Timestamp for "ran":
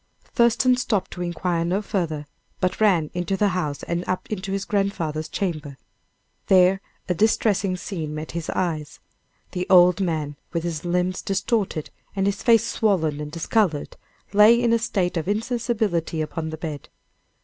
2.81-3.11